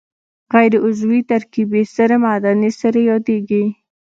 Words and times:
غیر 0.53 0.73
عضوي 0.85 1.21
ترکیبي 1.31 1.81
سرې 1.95 2.17
معدني 2.23 2.71
سرې 2.79 3.01
یادیږي. 3.11 3.63